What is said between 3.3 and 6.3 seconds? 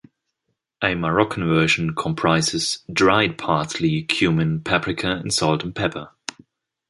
parsley, cumin, paprika and salt and pepper.